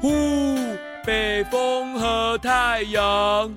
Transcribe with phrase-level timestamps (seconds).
[0.00, 0.12] 呼，
[1.04, 3.52] 北风和太阳。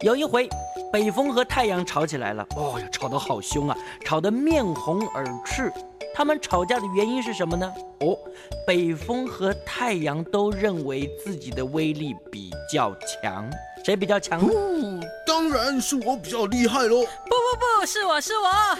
[0.00, 0.48] 有一回，
[0.92, 2.46] 北风和太阳吵起来了。
[2.56, 5.72] 哦呀，吵得好凶啊，吵得面红耳赤。
[6.14, 7.74] 他们吵架的原因是什么呢？
[8.00, 8.16] 哦，
[8.64, 13.50] 北风和太阳都认为自己的威力比较强。
[13.84, 14.40] 谁比较强？
[14.40, 17.00] 哦，当然是我比较厉害喽！
[17.00, 18.44] 不不不，是我是我！
[18.44, 18.76] 哈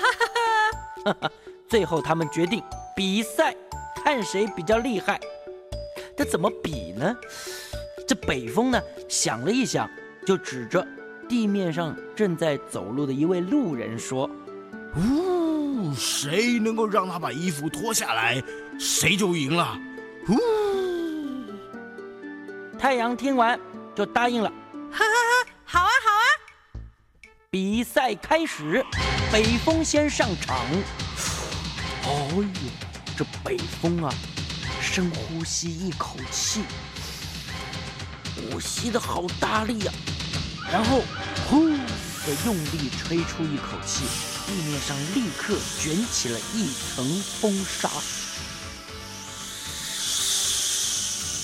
[1.05, 1.31] 哈哈！
[1.69, 2.63] 最后他们决定
[2.95, 3.55] 比赛，
[4.05, 5.19] 看谁比较厉害。
[6.17, 7.17] 这怎么比呢？
[8.07, 9.91] 这北风呢，想了一想，
[10.27, 10.87] 就指着
[11.27, 14.31] 地面上正在走路的一位路人说
[14.95, 18.43] ：“呜。”谁能够让他把衣服脱下来，
[18.79, 19.79] 谁就赢了。
[20.29, 20.39] 呜！
[22.79, 23.59] 太阳听完
[23.95, 24.51] 就答应了。
[24.91, 26.25] 哈哈哈，好啊好啊！
[27.51, 28.85] 比赛开始，
[29.33, 30.57] 北风先上场。
[32.05, 32.45] 哦呦，
[33.17, 34.13] 这北风啊，
[34.81, 36.63] 深呼吸一口气，
[38.51, 39.93] 呼吸的好大力呀，
[40.73, 41.01] 然后
[41.49, 44.05] 呼的用力吹出一口气。
[44.47, 47.89] 地面上立刻卷起了一层风沙。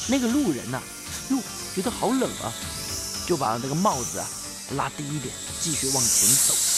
[0.08, 0.83] 那个路人呐，
[1.30, 1.39] 哟，
[1.75, 2.52] 觉得好冷啊，
[3.27, 4.28] 就把那个帽子啊
[4.73, 6.70] 拉低一点，继续往前走。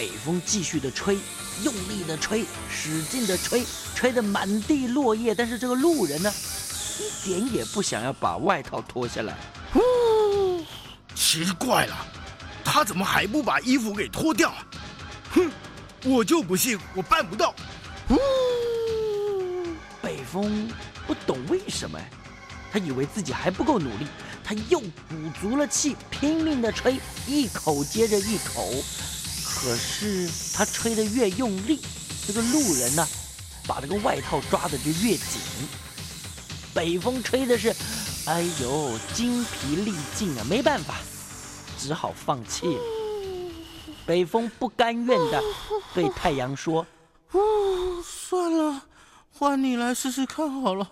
[0.00, 1.18] 北风继续的吹，
[1.62, 5.34] 用力的吹，使劲的吹，吹得满地落叶。
[5.34, 6.32] 但是这个路人呢，
[6.98, 9.36] 一点也不想要把外套脱下来。
[9.70, 10.64] 呼，
[11.14, 11.94] 奇怪了。
[12.64, 14.54] 他怎么还不把衣服给脱掉？
[15.32, 15.50] 哼，
[16.06, 17.54] 我就不信我办不到。
[18.08, 18.16] 呼，
[20.00, 20.66] 北风
[21.06, 22.00] 不懂为什么，
[22.72, 24.06] 他以为自己还不够努力，
[24.42, 24.88] 他又鼓
[25.38, 28.66] 足了气，拼命的吹，一口接着一口。
[29.52, 31.80] 可是他吹得越用力，
[32.26, 33.06] 这个路人呢，
[33.66, 35.40] 把这个外套抓的就越紧。
[36.72, 37.74] 北风吹的是，
[38.26, 40.94] 哎呦，精疲力尽啊，没办法。
[41.76, 42.82] 只好放弃了。
[44.06, 45.42] 北风不甘愿的
[45.94, 46.86] 对太阳说
[48.04, 48.82] ：“算了，
[49.32, 50.90] 换你来试试看好了。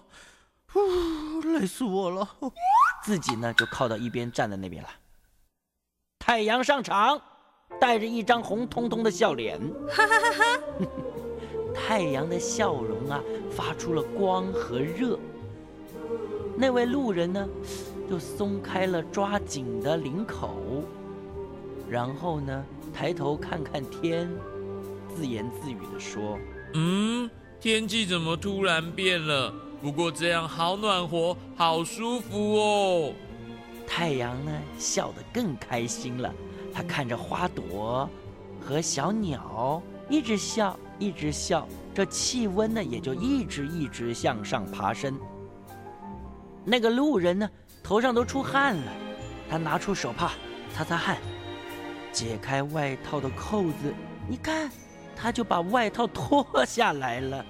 [1.45, 2.29] 累死我了。”
[3.05, 4.89] 自己呢就靠到一边站在那边了。
[6.19, 7.21] 太阳上场，
[7.81, 9.59] 带着一张红彤彤的笑脸。
[9.89, 10.45] 哈哈哈哈！
[11.75, 15.19] 太阳的笑容啊，发出了光和热。
[16.57, 17.49] 那位路人呢？
[18.11, 20.83] 就松开了抓紧的领口，
[21.91, 22.65] 然后呢，
[22.95, 24.27] 抬头看看天，
[25.15, 26.39] 自言自语地说
[26.73, 27.29] ：“嗯，
[27.61, 29.53] 天气怎么突然变了？
[29.83, 33.13] 不过这样好暖和，好舒服哦。”
[33.87, 36.33] 太阳呢，笑得更开心了。
[36.79, 38.09] 他看着花朵
[38.61, 41.67] 和小鸟，一直笑，一直笑。
[41.93, 45.19] 这气温呢，也就一直一直向上爬升。
[46.65, 47.51] 那个路人呢？
[47.83, 48.93] 头上都出汗了，
[49.51, 50.35] 他拿出手帕
[50.73, 51.19] 擦擦汗，
[52.13, 53.93] 解开外套的扣子，
[54.29, 54.71] 你看，
[55.17, 57.45] 他就把外套脱下来了。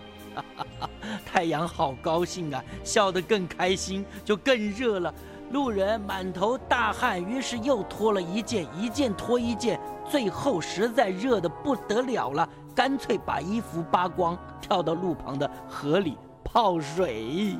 [1.27, 5.13] 太阳好高兴啊，笑得更开心，就更热了。
[5.51, 17.57] 路人满头大汗，于是又脱了一件，一件脱一件，最后实在热得不得了了，干脆把衣服扒光，跳到路旁的河里泡水。